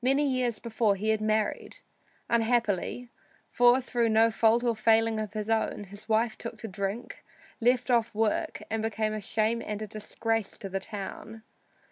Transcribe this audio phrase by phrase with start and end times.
[0.00, 1.78] Many years before he had married;
[2.28, 3.10] unhappily,
[3.50, 7.24] for through no fault or failing of his own, his wife took to drink,
[7.60, 11.42] left off work, and became a shame and a disgrace to the town.